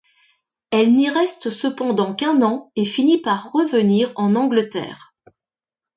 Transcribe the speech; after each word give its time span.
Elle 0.71 0.93
n'y 0.93 1.09
reste 1.11 1.51
cependant 1.51 2.15
qu'un 2.15 2.41
an, 2.41 2.71
et 2.75 2.85
finit 2.85 3.19
par 3.21 3.51
revenir 3.51 4.11
en 4.15 4.33
Angleterre. 4.35 5.13